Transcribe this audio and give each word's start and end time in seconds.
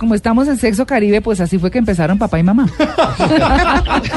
Como 0.00 0.14
estamos 0.14 0.48
en 0.48 0.56
Sexo 0.56 0.86
Caribe, 0.86 1.20
pues 1.20 1.42
así 1.42 1.58
fue 1.58 1.70
que 1.70 1.76
empezaron 1.76 2.18
papá 2.18 2.38
y 2.38 2.42
mamá. 2.42 2.66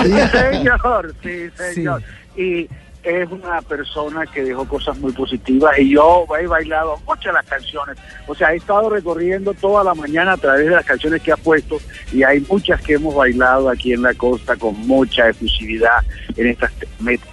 Sí, 0.01 0.13
señor, 0.31 1.13
sí, 1.21 1.49
señor. 1.73 2.01
Y 2.37 2.69
es 3.03 3.29
una 3.29 3.61
persona 3.61 4.25
que 4.25 4.43
dejó 4.43 4.65
cosas 4.65 4.97
muy 4.99 5.11
positivas 5.11 5.77
y 5.77 5.89
yo 5.89 6.25
he 6.39 6.47
bailado 6.47 6.97
muchas 7.05 7.25
de 7.25 7.33
las 7.33 7.45
canciones. 7.45 7.97
O 8.27 8.33
sea, 8.33 8.53
he 8.53 8.55
estado 8.55 8.89
recorriendo 8.89 9.53
toda 9.55 9.83
la 9.83 9.93
mañana 9.93 10.31
a 10.31 10.37
través 10.37 10.67
de 10.67 10.71
las 10.71 10.85
canciones 10.85 11.21
que 11.21 11.33
ha 11.33 11.37
puesto 11.37 11.77
y 12.13 12.23
hay 12.23 12.39
muchas 12.49 12.81
que 12.81 12.93
hemos 12.93 13.13
bailado 13.13 13.69
aquí 13.69 13.91
en 13.91 14.03
la 14.03 14.13
costa 14.13 14.55
con 14.55 14.79
mucha 14.87 15.27
efusividad 15.27 15.97
en 16.37 16.47
estas, 16.47 16.71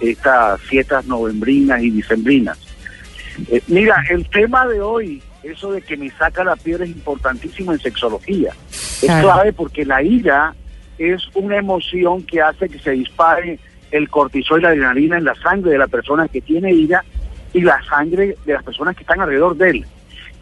estas 0.01 0.59
fiestas 0.63 1.05
novembrinas 1.05 1.81
y 1.81 1.89
dicembrinas. 1.89 2.57
Eh, 3.49 3.61
mira, 3.67 4.03
el 4.09 4.27
tema 4.29 4.67
de 4.67 4.81
hoy, 4.81 5.23
eso 5.43 5.71
de 5.71 5.81
que 5.81 5.97
me 5.97 6.09
saca 6.11 6.43
la 6.43 6.55
piel 6.55 6.81
es 6.81 6.89
importantísimo 6.89 7.71
en 7.73 7.79
sexología. 7.79 8.51
Es 8.69 9.01
clave 9.21 9.53
porque 9.53 9.85
la 9.85 10.01
ira 10.03 10.53
es 10.97 11.21
una 11.33 11.57
emoción 11.57 12.23
que 12.23 12.41
hace 12.41 12.69
que 12.69 12.79
se 12.79 12.91
dispare 12.91 13.59
el 13.91 14.09
cortisol 14.09 14.59
y 14.59 14.63
la 14.63 14.69
adrenalina 14.69 15.17
en 15.17 15.23
la 15.25 15.35
sangre 15.35 15.71
de 15.71 15.77
la 15.77 15.87
persona 15.87 16.27
que 16.27 16.41
tiene 16.41 16.71
ira 16.73 17.03
y 17.53 17.61
la 17.61 17.81
sangre 17.83 18.35
de 18.45 18.53
las 18.53 18.63
personas 18.63 18.95
que 18.95 19.01
están 19.01 19.19
alrededor 19.19 19.55
de 19.57 19.69
él. 19.71 19.85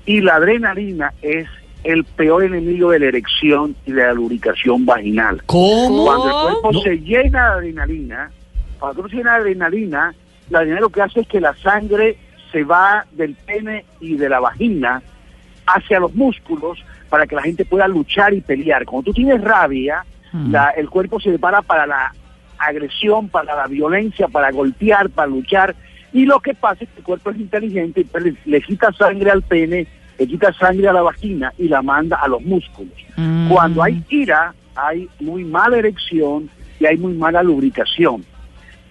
Y 0.05 0.21
la 0.21 0.35
adrenalina 0.35 1.13
es 1.21 1.47
el 1.83 2.03
peor 2.03 2.43
enemigo 2.43 2.91
de 2.91 2.99
la 2.99 3.05
erección 3.05 3.75
y 3.85 3.93
de 3.93 4.03
la 4.03 4.13
lubricación 4.13 4.85
vaginal. 4.85 5.41
¿Cómo? 5.45 6.05
Cuando 6.05 6.25
el 6.27 6.33
cuerpo 6.61 6.71
No. 6.73 6.81
se 6.81 6.97
llena 6.99 7.51
de 7.51 7.53
adrenalina, 7.55 8.31
cuando 8.79 9.01
uno 9.01 9.09
se 9.09 9.15
llena 9.15 9.33
de 9.35 9.39
adrenalina, 9.39 10.13
la 10.49 10.59
adrenalina 10.59 10.81
lo 10.81 10.89
que 10.89 11.01
hace 11.01 11.21
es 11.21 11.27
que 11.27 11.39
la 11.39 11.55
sangre 11.55 12.17
se 12.51 12.63
va 12.63 13.05
del 13.11 13.35
pene 13.35 13.85
y 13.99 14.15
de 14.15 14.29
la 14.29 14.39
vagina 14.39 15.01
hacia 15.67 15.99
los 15.99 16.13
músculos 16.15 16.83
para 17.09 17.25
que 17.27 17.35
la 17.35 17.41
gente 17.43 17.65
pueda 17.65 17.87
luchar 17.87 18.33
y 18.33 18.41
pelear. 18.41 18.85
Cuando 18.85 19.05
tú 19.11 19.13
tienes 19.13 19.41
rabia, 19.41 20.03
Mm. 20.31 20.51
la- 20.51 20.69
el 20.71 20.89
cuerpo 20.89 21.19
se 21.19 21.29
prepara 21.29 21.61
para 21.63 21.87
la 21.87 22.13
agresión, 22.59 23.29
para 23.29 23.55
la 23.55 23.67
violencia, 23.67 24.27
para 24.27 24.51
golpear, 24.51 25.09
para 25.09 25.27
luchar. 25.27 25.75
Y 26.13 26.25
lo 26.25 26.39
que 26.39 26.53
pasa 26.53 26.83
es 26.83 26.89
que 26.89 26.99
el 26.99 27.03
cuerpo 27.03 27.31
es 27.31 27.39
inteligente, 27.39 28.01
y 28.01 28.19
le, 28.19 28.35
le 28.45 28.61
quita 28.61 28.91
sangre 28.93 29.31
al 29.31 29.41
pene, 29.41 29.87
le 30.17 30.27
quita 30.27 30.51
sangre 30.53 30.87
a 30.87 30.93
la 30.93 31.01
vagina 31.01 31.53
y 31.57 31.67
la 31.67 31.81
manda 31.81 32.17
a 32.17 32.27
los 32.27 32.41
músculos. 32.41 32.93
Mm. 33.15 33.49
Cuando 33.49 33.81
hay 33.83 34.03
ira, 34.09 34.53
hay 34.75 35.07
muy 35.19 35.43
mala 35.45 35.77
erección 35.77 36.49
y 36.79 36.85
hay 36.85 36.97
muy 36.97 37.13
mala 37.13 37.41
lubricación. 37.43 38.23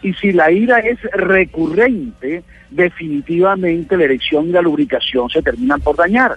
Y 0.02 0.14
si 0.14 0.32
la 0.32 0.50
ira 0.50 0.78
es 0.78 1.00
recurrente, 1.12 2.42
definitivamente 2.70 3.96
la 3.96 4.04
erección 4.04 4.48
y 4.48 4.52
la 4.52 4.62
lubricación 4.62 5.28
se 5.30 5.42
terminan 5.42 5.80
por 5.80 5.96
dañar. 5.96 6.36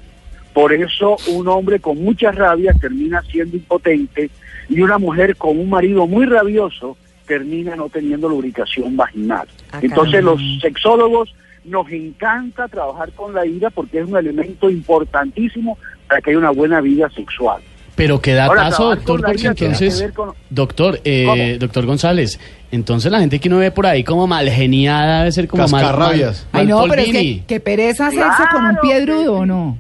Por 0.54 0.74
eso 0.74 1.18
un 1.28 1.48
hombre 1.48 1.80
con 1.80 2.02
mucha 2.04 2.32
rabia 2.32 2.74
termina 2.80 3.22
siendo 3.24 3.56
impotente 3.56 4.30
y 4.68 4.82
una 4.82 4.98
mujer 4.98 5.36
con 5.36 5.60
un 5.60 5.70
marido 5.70 6.08
muy 6.08 6.26
rabioso 6.26 6.98
termina 7.26 7.76
no 7.76 7.88
teniendo 7.88 8.28
lubricación 8.28 8.98
vaginal. 8.98 9.48
Entonces 9.82 10.24
los 10.24 10.42
sexólogos 10.62 11.34
nos 11.64 11.90
encanta 11.92 12.68
trabajar 12.68 13.12
con 13.14 13.34
la 13.34 13.46
ira 13.46 13.70
porque 13.70 14.00
es 14.00 14.08
un 14.08 14.18
elemento 14.18 14.70
importantísimo 14.70 15.78
para 16.08 16.22
que 16.22 16.32
haya 16.32 16.40
una 16.40 16.50
buena 16.50 16.82
vida 16.82 17.10
sexual. 17.10 17.62
Pero 17.96 18.22
qué 18.22 18.34
datazo, 18.34 18.90
doctor, 18.96 19.22
porque 19.22 19.48
entonces, 19.48 20.12
con- 20.16 20.34
doctor, 20.50 21.00
eh, 21.04 21.58
doctor 21.60 21.86
González, 21.86 22.40
entonces 22.72 23.12
la 23.12 23.20
gente 23.20 23.40
que 23.40 23.50
uno 23.50 23.58
ve 23.58 23.70
por 23.72 23.86
ahí 23.86 24.04
como 24.04 24.28
mal 24.28 24.50
geniada 24.50 25.20
debe 25.20 25.32
ser 25.32 25.48
como 25.48 25.68
mal, 25.68 25.98
mal- 25.98 26.36
Ay, 26.54 26.68
no, 26.68 26.84
pero 26.88 27.02
es 27.02 27.12
que, 27.12 27.44
que 27.46 27.60
pereza 27.60 28.10
sexo 28.10 28.44
con 28.52 28.64
un 28.64 28.70
Claro 28.70 28.82
pie 28.82 28.96
que 28.96 29.02
drudo, 29.02 29.34
¿o 29.40 29.46
no? 29.46 29.78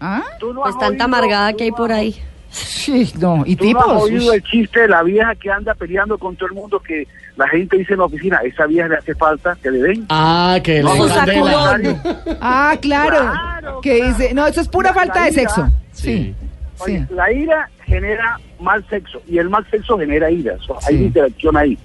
¿Ah? 0.00 0.22
Tú 0.38 0.54
no 0.54 0.62
Pues 0.62 0.78
tanta 0.78 1.04
oído- 1.04 1.04
amargada 1.04 1.50
tú 1.52 1.56
que 1.58 1.64
hay 1.64 1.70
no 1.70 1.76
por 1.76 1.92
ahí. 1.92 2.14
Sí, 2.50 3.12
no. 3.18 3.42
¿Y 3.44 3.56
¿Tú 3.56 3.64
no 3.64 3.68
tipos? 3.70 3.84
has 3.96 4.02
oído 4.04 4.32
el 4.32 4.42
chiste 4.44 4.80
de 4.80 4.88
la 4.88 5.02
vieja 5.02 5.34
que 5.34 5.50
anda 5.50 5.74
peleando 5.74 6.16
con 6.16 6.34
todo 6.36 6.48
el 6.48 6.54
mundo 6.54 6.80
que 6.80 7.06
la 7.36 7.46
gente 7.48 7.76
dice 7.76 7.92
en 7.92 7.98
la 7.98 8.04
oficina, 8.06 8.38
esa 8.42 8.64
vieja 8.66 8.88
le 8.88 8.96
hace 8.96 9.14
falta 9.16 9.54
que 9.62 9.70
le 9.70 9.78
den? 9.80 10.06
Ah, 10.08 10.58
que 10.62 10.80
No, 10.82 10.94
le 10.94 11.10
sacudón. 11.12 12.00
Ah, 12.40 12.74
claro. 12.80 13.18
Claro, 13.18 13.80
que 13.82 13.98
claro. 13.98 14.14
dice, 14.14 14.32
no, 14.34 14.46
eso 14.46 14.60
es 14.62 14.68
pura 14.68 14.90
La- 14.90 14.94
falta 14.94 15.20
la 15.20 15.26
de 15.26 15.32
sexo. 15.32 15.68
Sí. 15.92 16.02
Sí. 16.02 16.34
Sí. 16.84 17.04
La 17.10 17.32
ira 17.32 17.68
genera 17.84 18.38
mal 18.60 18.84
sexo 18.88 19.22
y 19.26 19.38
el 19.38 19.48
mal 19.48 19.66
sexo 19.70 19.98
genera 19.98 20.30
ira. 20.30 20.56
Hay 20.86 20.96
Sí. 20.96 21.04
interacción 21.04 21.56
ahí. 21.56 21.78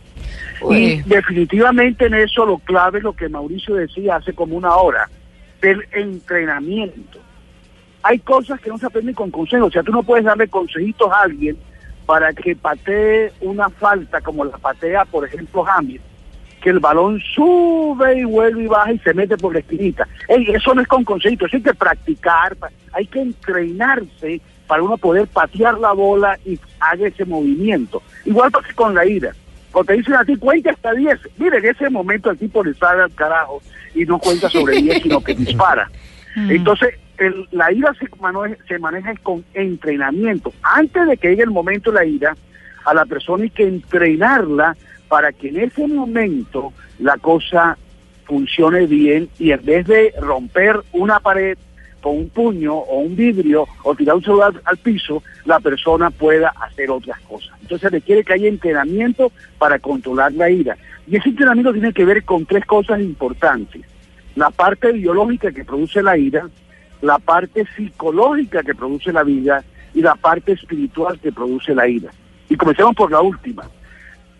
Y 0.69 1.01
definitivamente 1.03 2.05
en 2.05 2.13
eso 2.13 2.45
lo 2.45 2.57
clave 2.59 2.99
es 2.99 3.03
lo 3.03 3.13
que 3.13 3.27
Mauricio 3.27 3.75
decía 3.75 4.15
hace 4.15 4.33
como 4.33 4.55
una 4.55 4.75
hora, 4.75 5.09
del 5.61 5.83
entrenamiento. 5.91 7.19
Hay 8.01 8.19
cosas 8.19 8.59
que 8.59 8.69
no 8.69 8.77
se 8.77 8.85
aprenden 8.85 9.15
con 9.15 9.31
consejos. 9.31 9.67
O 9.67 9.71
sea, 9.71 9.83
tú 9.83 9.91
no 9.91 10.03
puedes 10.03 10.25
darle 10.25 10.47
consejitos 10.47 11.09
a 11.11 11.21
alguien 11.23 11.57
para 12.05 12.33
que 12.33 12.55
patee 12.55 13.31
una 13.41 13.69
falta 13.69 14.19
como 14.21 14.43
la 14.43 14.57
patea, 14.57 15.05
por 15.05 15.25
ejemplo, 15.25 15.63
James, 15.63 16.01
que 16.61 16.69
el 16.69 16.79
balón 16.79 17.21
sube 17.33 18.19
y 18.19 18.23
vuelve 18.25 18.63
y 18.63 18.67
baja 18.67 18.91
y 18.93 18.99
se 18.99 19.13
mete 19.13 19.37
por 19.37 19.53
la 19.53 19.59
esquinita. 19.59 20.07
Ey, 20.27 20.47
eso 20.53 20.73
no 20.73 20.81
es 20.81 20.87
con 20.87 21.03
consejitos, 21.05 21.47
eso 21.47 21.57
hay 21.57 21.63
que 21.63 21.73
practicar, 21.73 22.57
hay 22.91 23.05
que 23.07 23.21
entrenarse 23.21 24.41
para 24.67 24.83
uno 24.83 24.97
poder 24.97 25.27
patear 25.27 25.77
la 25.79 25.91
bola 25.91 26.37
y 26.45 26.59
haga 26.79 27.07
ese 27.07 27.25
movimiento. 27.25 28.01
Igual 28.25 28.51
pasa 28.51 28.67
con 28.75 28.93
la 28.95 29.05
ira. 29.05 29.33
Cuando 29.71 29.91
te 29.93 29.97
dicen 29.97 30.13
a 30.15 30.23
ti, 30.25 30.35
cuenta 30.37 30.71
hasta 30.71 30.93
10. 30.93 31.19
Mire, 31.37 31.57
en 31.57 31.65
ese 31.65 31.89
momento 31.89 32.29
el 32.31 32.37
tipo 32.37 32.63
le 32.63 32.73
sale 32.75 33.03
al 33.03 33.13
carajo 33.13 33.61
y 33.95 34.05
no 34.05 34.19
cuenta 34.19 34.49
sobre 34.49 34.81
10, 34.81 35.03
sino 35.03 35.23
que 35.23 35.33
dispara. 35.35 35.89
Entonces, 36.35 36.95
el- 37.17 37.47
la 37.51 37.71
ira 37.71 37.93
se 37.99 38.07
maneja, 38.19 38.55
se 38.67 38.79
maneja 38.79 39.13
con 39.23 39.43
entrenamiento. 39.53 40.53
Antes 40.63 41.07
de 41.07 41.17
que 41.17 41.29
llegue 41.29 41.43
el 41.43 41.51
momento 41.51 41.91
de 41.91 41.97
la 41.99 42.05
ira, 42.05 42.35
a 42.85 42.93
la 42.93 43.05
persona 43.05 43.43
hay 43.43 43.49
que 43.49 43.63
entrenarla 43.67 44.75
para 45.07 45.31
que 45.31 45.49
en 45.49 45.57
ese 45.59 45.87
momento 45.87 46.73
la 46.99 47.17
cosa 47.17 47.77
funcione 48.25 48.85
bien 48.87 49.29
y 49.37 49.51
en 49.51 49.63
vez 49.65 49.85
de 49.87 50.13
romper 50.19 50.79
una 50.93 51.19
pared 51.19 51.57
con 52.03 52.17
un 52.17 52.29
puño 52.29 52.75
o 52.75 52.99
un 52.99 53.15
vidrio 53.15 53.65
o 53.83 53.95
tirar 53.95 54.17
un 54.17 54.23
celular 54.23 54.53
al 54.65 54.77
piso, 54.77 55.23
la 55.45 55.61
persona 55.61 56.11
pueda 56.11 56.49
hacer 56.49 56.91
otras 56.91 57.17
cosas. 57.21 57.57
Entonces 57.61 57.89
requiere 57.89 58.25
que 58.25 58.33
haya 58.33 58.49
entrenamiento 58.49 59.31
para 59.57 59.79
controlar 59.79 60.33
la 60.33 60.49
ira. 60.49 60.77
Y 61.07 61.15
ese 61.15 61.29
entrenamiento 61.29 61.71
tiene 61.71 61.93
que 61.93 62.03
ver 62.03 62.25
con 62.25 62.45
tres 62.45 62.65
cosas 62.65 62.99
importantes. 62.99 63.81
La 64.35 64.49
parte 64.51 64.91
biológica 64.91 65.51
que 65.53 65.63
produce 65.63 66.03
la 66.03 66.17
ira, 66.17 66.49
la 67.01 67.19
parte 67.19 67.65
psicológica 67.75 68.63
que 68.63 68.75
produce 68.75 69.13
la 69.13 69.23
vida 69.23 69.63
y 69.93 70.01
la 70.01 70.15
parte 70.15 70.51
espiritual 70.51 71.17
que 71.19 71.31
produce 71.31 71.73
la 71.73 71.87
ira. 71.87 72.11
Y 72.49 72.57
comencemos 72.57 72.95
por 72.95 73.11
la 73.11 73.21
última. 73.21 73.63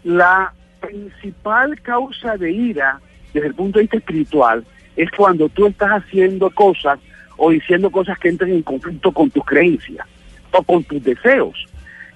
La 0.03 0.53
principal 0.81 1.79
causa 1.81 2.35
de 2.35 2.51
ira 2.51 2.99
desde 3.33 3.47
el 3.47 3.55
punto 3.55 3.79
de 3.79 3.83
vista 3.83 3.97
espiritual 3.97 4.65
es 4.97 5.09
cuando 5.11 5.47
tú 5.47 5.67
estás 5.67 5.91
haciendo 5.91 6.49
cosas 6.51 6.99
o 7.37 7.51
diciendo 7.51 7.89
cosas 7.89 8.17
que 8.19 8.29
entran 8.29 8.51
en 8.51 8.61
conflicto 8.61 9.11
con 9.11 9.29
tus 9.29 9.43
creencias 9.45 10.07
o 10.51 10.63
con 10.63 10.83
tus 10.83 11.03
deseos. 11.03 11.65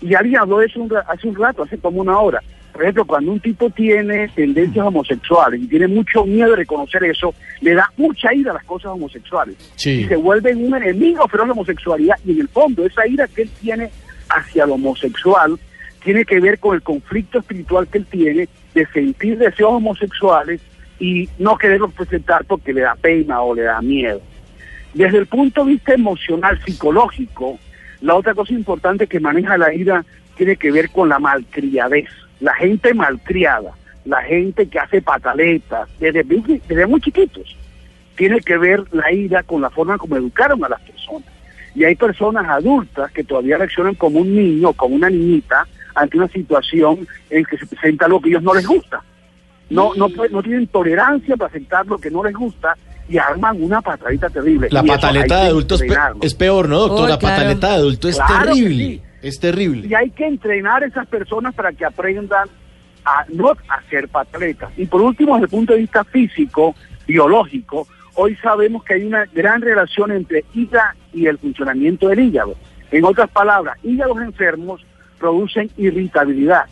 Y 0.01 0.13
alguien 0.13 0.39
habló 0.39 0.59
de 0.59 0.67
eso 0.67 0.79
un 0.79 0.91
hace 1.07 1.27
un 1.27 1.35
rato, 1.35 1.63
hace 1.63 1.77
como 1.77 2.01
una 2.01 2.19
hora. 2.19 2.41
Por 2.71 2.83
ejemplo, 2.83 3.05
cuando 3.05 3.31
un 3.31 3.39
tipo 3.39 3.71
tiene 3.71 4.27
tendencias 4.29 4.85
homosexuales 4.85 5.59
y 5.59 5.67
tiene 5.67 5.87
mucho 5.87 6.25
miedo 6.25 6.51
de 6.51 6.57
reconocer 6.57 7.03
eso, 7.05 7.33
le 7.61 7.73
da 7.73 7.91
mucha 7.97 8.31
ira 8.33 8.51
a 8.51 8.53
las 8.53 8.63
cosas 8.65 8.91
homosexuales. 8.91 9.55
Sí. 9.75 10.01
Y 10.01 10.03
se 10.05 10.15
vuelve 10.15 10.53
un 10.53 10.75
enemigo 10.75 11.25
de 11.31 11.37
la 11.39 11.51
homosexualidad. 11.53 12.17
Y 12.23 12.33
en 12.33 12.41
el 12.41 12.47
fondo, 12.47 12.85
esa 12.85 13.07
ira 13.07 13.27
que 13.27 13.43
él 13.43 13.49
tiene 13.59 13.89
hacia 14.29 14.67
lo 14.67 14.75
homosexual 14.75 15.57
tiene 16.03 16.23
que 16.23 16.39
ver 16.39 16.59
con 16.59 16.75
el 16.75 16.81
conflicto 16.83 17.39
espiritual 17.39 17.87
que 17.87 17.97
él 17.97 18.05
tiene 18.05 18.47
de 18.73 18.85
sentir 18.93 19.37
deseos 19.37 19.73
homosexuales 19.73 20.61
y 20.99 21.27
no 21.37 21.57
quererlos 21.57 21.93
presentar 21.93 22.45
porque 22.45 22.73
le 22.73 22.81
da 22.81 22.95
pena 22.95 23.41
o 23.41 23.53
le 23.53 23.63
da 23.63 23.81
miedo. 23.81 24.21
Desde 24.97 25.19
el 25.19 25.27
punto 25.27 25.63
de 25.63 25.73
vista 25.73 25.93
emocional, 25.93 26.59
psicológico, 26.65 27.59
la 28.01 28.15
otra 28.15 28.33
cosa 28.33 28.53
importante 28.53 29.05
que 29.05 29.19
maneja 29.19 29.55
la 29.55 29.71
ira 29.71 30.03
tiene 30.35 30.55
que 30.55 30.71
ver 30.71 30.89
con 30.89 31.07
la 31.07 31.19
malcriadez. 31.19 32.09
La 32.39 32.55
gente 32.55 32.95
malcriada, 32.95 33.73
la 34.05 34.23
gente 34.23 34.67
que 34.67 34.79
hace 34.79 35.01
pataletas, 35.03 35.87
desde, 35.99 36.23
desde 36.23 36.87
muy 36.87 36.99
chiquitos, 36.99 37.55
tiene 38.15 38.39
que 38.41 38.57
ver 38.57 38.83
la 38.91 39.11
ira 39.11 39.43
con 39.43 39.61
la 39.61 39.69
forma 39.69 39.99
como 39.99 40.15
educaron 40.17 40.63
a 40.65 40.69
las 40.69 40.81
personas. 40.81 41.29
Y 41.75 41.83
hay 41.83 41.95
personas 41.95 42.49
adultas 42.49 43.11
que 43.11 43.23
todavía 43.23 43.57
reaccionan 43.59 43.93
como 43.93 44.17
un 44.21 44.35
niño, 44.35 44.73
como 44.73 44.95
una 44.95 45.11
niñita, 45.11 45.67
ante 45.93 46.17
una 46.17 46.27
situación 46.27 47.07
en 47.29 47.45
que 47.45 47.55
se 47.59 47.67
presenta 47.67 48.05
algo 48.05 48.19
que 48.19 48.29
a 48.29 48.31
ellos 48.31 48.43
no 48.43 48.55
les 48.55 48.65
gusta. 48.65 49.03
No, 49.69 49.93
no, 49.93 50.09
pueden- 50.09 50.31
no 50.33 50.41
tienen 50.41 50.65
tolerancia 50.65 51.35
para 51.37 51.49
aceptar 51.49 51.85
lo 51.85 51.99
que 51.99 52.09
no 52.09 52.23
les 52.23 52.33
gusta 52.33 52.75
y 53.09 53.17
arman 53.17 53.61
una 53.61 53.81
patadita 53.81 54.29
terrible. 54.29 54.67
La 54.71 54.83
pataleta 54.83 55.35
de 55.37 55.41
que 55.43 55.47
adulto 55.47 55.75
es, 55.75 55.81
pe- 55.81 55.87
entrenarlo. 55.87 56.19
es 56.21 56.33
peor, 56.33 56.69
¿no, 56.69 56.79
doctor? 56.79 57.05
Oh, 57.05 57.07
la 57.07 57.17
claro. 57.17 57.35
pataleta 57.35 57.67
de 57.69 57.73
adulto 57.75 58.09
es 58.09 58.15
Claro 58.17 58.45
terrible. 58.53 58.83
sí. 58.85 59.01
Es 59.21 59.39
terrible. 59.39 59.87
Y 59.87 59.93
hay 59.95 60.09
que 60.11 60.27
entrenar 60.27 60.83
a 60.83 60.85
esas 60.87 61.07
personas 61.07 61.53
para 61.55 61.71
que 61.73 61.83
aprendan 61.85 62.47
a 63.03 63.25
no 63.29 63.53
hacer 63.69 64.07
pataletas. 64.09 64.71
Y 64.77 64.85
por 64.85 65.01
último, 65.01 65.33
desde 65.35 65.45
el 65.45 65.49
punto 65.49 65.73
de 65.73 65.79
vista 65.79 66.03
físico, 66.03 66.75
biológico, 67.07 67.87
hoy 68.15 68.35
sabemos 68.37 68.83
que 68.83 68.93
hay 68.95 69.03
una 69.05 69.25
gran 69.33 69.61
relación 69.61 70.11
entre 70.11 70.45
ira 70.53 70.95
y 71.13 71.25
el 71.25 71.37
funcionamiento 71.39 72.09
del 72.09 72.19
hígado. 72.19 72.55
En 72.91 73.05
otras 73.05 73.29
palabras, 73.31 73.77
hígados 73.83 74.21
enfermos 74.21 74.85
producen 75.17 75.69
irritabilidad. 75.77 76.65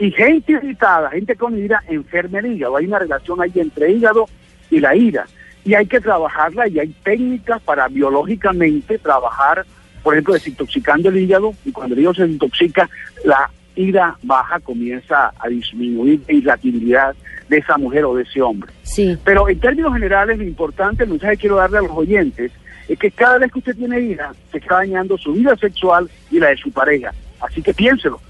Y 0.00 0.10
gente 0.10 0.52
irritada, 0.52 1.10
gente 1.10 1.36
con 1.36 1.56
ira, 1.58 1.82
enferma 1.88 2.38
el 2.40 2.46
hígado. 2.46 2.76
Hay 2.76 2.86
una 2.86 2.98
relación 2.98 3.40
ahí 3.40 3.52
entre 3.54 3.92
hígado 3.92 4.26
y 4.70 4.80
la 4.80 4.94
ira. 4.96 5.26
Y 5.64 5.74
hay 5.74 5.86
que 5.86 6.00
trabajarla 6.00 6.68
y 6.68 6.78
hay 6.78 6.94
técnicas 7.02 7.60
para 7.62 7.88
biológicamente 7.88 8.98
trabajar, 8.98 9.66
por 10.02 10.14
ejemplo, 10.14 10.34
desintoxicando 10.34 11.08
el 11.08 11.18
hígado. 11.18 11.54
Y 11.64 11.72
cuando 11.72 11.94
el 11.94 12.00
hígado 12.00 12.14
se 12.14 12.22
desintoxica, 12.22 12.88
la 13.24 13.50
ira 13.76 14.16
baja, 14.22 14.58
comienza 14.60 15.32
a 15.38 15.48
disminuir 15.48 16.20
la 16.26 16.34
irritabilidad 16.34 17.14
de 17.48 17.58
esa 17.58 17.78
mujer 17.78 18.04
o 18.04 18.14
de 18.14 18.22
ese 18.24 18.42
hombre. 18.42 18.72
Sí. 18.82 19.16
Pero 19.24 19.48
en 19.48 19.60
términos 19.60 19.92
generales, 19.92 20.38
lo 20.38 20.44
importante, 20.44 21.04
el 21.04 21.10
mensaje 21.10 21.36
que 21.36 21.40
quiero 21.42 21.56
darle 21.56 21.78
a 21.78 21.82
los 21.82 21.92
oyentes, 21.92 22.52
es 22.88 22.98
que 22.98 23.10
cada 23.10 23.38
vez 23.38 23.52
que 23.52 23.58
usted 23.58 23.76
tiene 23.76 24.00
ira, 24.00 24.32
se 24.50 24.58
está 24.58 24.76
dañando 24.76 25.18
su 25.18 25.32
vida 25.32 25.56
sexual 25.56 26.10
y 26.30 26.38
la 26.38 26.48
de 26.48 26.56
su 26.56 26.70
pareja. 26.70 27.12
Así 27.40 27.62
que 27.62 27.74
piénselo. 27.74 28.20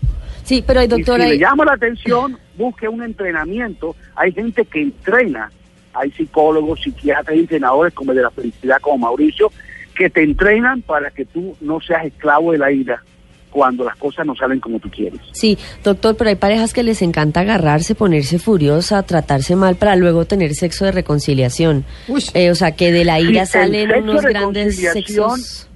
Sí, 0.43 0.65
pero 0.67 0.87
doctora, 0.87 1.25
si 1.25 1.31
le 1.31 1.39
llama 1.39 1.65
la 1.65 1.75
atención, 1.75 2.39
busque 2.57 2.89
un 2.89 3.03
entrenamiento. 3.03 3.95
Hay 4.17 4.33
gente 4.33 4.65
que 4.65 4.83
entrena, 4.83 5.51
hay 5.99 6.11
psicólogos, 6.13 6.81
psiquiatras, 6.83 7.37
entrenadores 7.37 7.93
como 7.95 8.13
el 8.13 8.17
de 8.19 8.23
la 8.25 8.31
felicidad, 8.31 8.79
como 8.81 8.99
Mauricio, 8.99 9.51
que 9.95 10.09
te 10.11 10.23
entrenan 10.23 10.83
para 10.83 11.11
que 11.11 11.25
tú 11.25 11.57
no 11.61 11.81
seas 11.81 12.05
esclavo 12.07 12.53
de 12.53 12.59
la 12.59 12.71
ira 12.71 13.03
cuando 13.51 13.83
las 13.83 13.97
cosas 13.97 14.27
no 14.27 14.37
salen 14.37 14.61
como 14.61 14.79
tú 14.79 14.91
quieres. 14.91 15.19
sí, 15.33 15.57
doctor, 15.83 16.15
pero 16.17 16.29
hay 16.31 16.37
parejas 16.37 16.75
que 16.75 16.83
les 16.83 17.01
encanta 17.01 17.41
agarrarse, 17.41 17.95
ponerse 17.95 18.39
furiosa, 18.39 19.03
tratarse 19.03 19.57
mal 19.57 19.77
para 19.77 19.97
luego 19.97 20.27
tener 20.27 20.55
sexo 20.55 20.85
de 20.85 20.93
reconciliación. 20.93 21.85
Uy. 22.09 22.23
Eh, 22.35 22.51
o 22.51 22.55
sea, 22.55 22.73
que 22.73 22.93
de 22.93 23.05
la 23.07 23.19
ira 23.21 23.47
salen 23.47 23.91
unos 24.03 24.23
de 24.23 24.29
grandes 24.29 24.77
sexos 24.77 25.67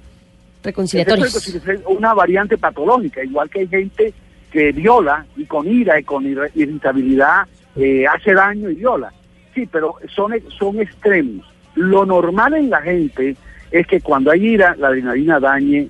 reconciliatorios. 0.63 1.35
es 1.47 1.79
una 1.87 2.13
variante 2.13 2.57
patológica, 2.57 3.23
igual 3.23 3.49
que 3.49 3.61
hay 3.61 3.67
gente 3.67 4.13
que 4.51 4.71
viola 4.71 5.25
y 5.35 5.45
con 5.45 5.67
ira 5.67 5.99
y 5.99 6.03
con 6.03 6.23
ir- 6.25 6.51
irritabilidad 6.55 7.41
eh, 7.75 8.05
hace 8.07 8.33
daño 8.33 8.69
y 8.69 8.75
viola. 8.75 9.11
Sí, 9.53 9.67
pero 9.71 9.95
son, 10.13 10.33
son 10.57 10.79
extremos. 10.79 11.45
Lo 11.75 12.05
normal 12.05 12.53
en 12.53 12.69
la 12.69 12.81
gente 12.81 13.35
es 13.71 13.87
que 13.87 14.01
cuando 14.01 14.31
hay 14.31 14.45
ira, 14.45 14.75
la 14.77 14.87
adrenalina 14.87 15.39
dañe 15.39 15.87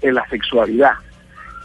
en 0.00 0.14
la 0.14 0.26
sexualidad. 0.28 0.92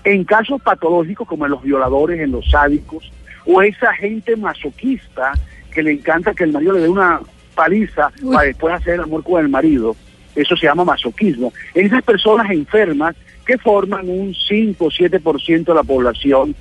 En 0.04 0.24
casos 0.24 0.62
patológicos 0.62 1.28
como 1.28 1.46
en 1.46 1.52
los 1.52 1.62
violadores, 1.62 2.20
en 2.20 2.32
los 2.32 2.50
sádicos, 2.50 3.12
o 3.46 3.62
esa 3.62 3.94
gente 3.94 4.36
masoquista 4.36 5.34
que 5.72 5.84
le 5.84 5.92
encanta 5.92 6.34
que 6.34 6.44
el 6.44 6.52
marido 6.52 6.74
le 6.74 6.82
dé 6.82 6.90
una 6.90 7.22
paliza 7.56 8.12
Uy. 8.22 8.34
para 8.34 8.48
después 8.48 8.74
hacer 8.74 8.96
el 8.96 9.02
amor 9.02 9.24
con 9.24 9.42
el 9.42 9.50
marido, 9.50 9.96
eso 10.36 10.56
se 10.56 10.66
llama 10.66 10.84
masoquismo. 10.86 11.54
En 11.74 11.88
esas 11.88 12.04
personas 12.04 12.50
enfermas 12.50 13.16
que 13.46 13.58
forman 13.58 14.10
un 14.10 14.34
5 14.34 14.86
o 14.86 14.90
7% 14.90 15.66
de 15.66 15.74
la 15.74 15.84
población, 15.84 16.56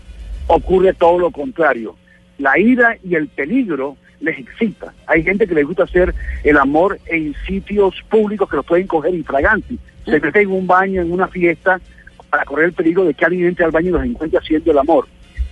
ocurre 0.47 0.93
todo 0.95 1.19
lo 1.19 1.31
contrario. 1.31 1.97
La 2.39 2.59
ira 2.59 2.97
y 3.05 3.15
el 3.15 3.29
peligro 3.29 3.97
les 4.21 4.39
excita. 4.39 4.93
Hay 5.07 5.23
gente 5.23 5.47
que 5.47 5.55
les 5.55 5.67
gusta 5.67 5.85
hacer 5.85 6.15
el 6.45 6.57
amor 6.59 6.99
en 7.07 7.35
sitios 7.47 7.95
públicos 8.09 8.49
que 8.49 8.57
los 8.57 8.67
pueden 8.67 8.87
coger 8.87 9.15
infraganti. 9.15 9.79
Se 10.05 10.21
meten 10.21 10.43
en 10.43 10.51
un 10.53 10.67
baño, 10.67 11.03
en 11.03 11.13
una 11.13 11.29
fiesta, 11.29 11.81
para 12.29 12.45
correr 12.45 12.67
el 12.67 12.73
peligro 12.73 13.05
de 13.05 13.15
que 13.15 13.25
alguien 13.25 13.47
entre 13.47 13.65
al 13.65 13.71
baño 13.71 13.89
y 13.89 13.93
los 13.93 14.05
encuentre 14.05 14.39
haciendo 14.39 14.71
el 14.71 14.79
amor. 14.79 15.07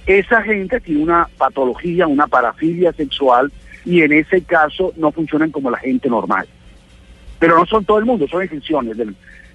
Esa 0.06 0.42
gente 0.42 0.80
tiene 0.80 1.02
una 1.02 1.28
patología, 1.36 2.06
una 2.06 2.26
parafilia 2.26 2.92
sexual, 2.92 3.52
y 3.84 4.02
en 4.02 4.12
ese 4.12 4.42
caso 4.42 4.92
no 4.96 5.12
funcionan 5.12 5.50
como 5.50 5.70
la 5.70 5.78
gente 5.78 6.08
normal. 6.08 6.46
Pero 7.38 7.56
no 7.58 7.66
son 7.66 7.84
todo 7.84 7.98
el 7.98 8.04
mundo, 8.04 8.26
son 8.28 8.42
excepciones 8.42 8.96
del- 8.96 9.14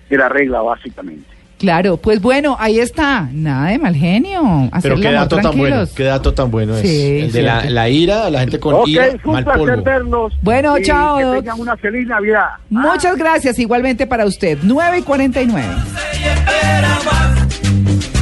de 0.09 0.17
la 0.17 0.29
regla, 0.29 0.61
básicamente. 0.61 1.27
Claro, 1.63 1.95
pues 1.95 2.21
bueno, 2.21 2.57
ahí 2.59 2.77
está. 2.79 3.29
Nada 3.31 3.69
de 3.69 3.79
mal 3.79 3.95
genio. 3.95 4.67
Hacer 4.73 4.91
Pero 4.91 5.01
qué 5.01 5.11
dato 5.13 5.37
tan 5.37 5.57
bueno, 5.57 5.85
qué 5.95 6.03
dato 6.03 6.33
tan 6.33 6.51
bueno 6.51 6.75
es. 6.75 6.81
Sí, 6.81 7.19
el 7.21 7.31
de 7.31 7.41
la, 7.41 7.61
cierto. 7.61 7.73
la 7.73 7.87
ira, 7.87 8.29
la 8.29 8.39
gente 8.41 8.59
con 8.59 8.73
ok, 8.73 8.87
ira, 8.89 9.05
fue 9.05 9.19
un 9.23 9.31
mal 9.31 9.43
placer 9.45 9.65
polvo. 9.67 9.83
verlos. 9.83 10.33
Bueno, 10.41 10.77
y 10.77 10.83
chao, 10.83 11.17
Que 11.19 11.39
tengan 11.39 11.61
una 11.61 11.77
feliz 11.77 12.05
Navidad. 12.05 12.47
Muchas 12.69 13.15
gracias, 13.15 13.57
igualmente 13.59 14.05
para 14.05 14.25
usted. 14.25 14.57
9 14.61 14.97
y 14.97 15.01
49. 15.03 15.67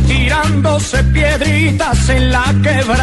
tirándose 0.07 1.03
piedritas 1.05 2.09
en 2.09 2.31
la 2.31 2.43
quebrada. 2.61 2.99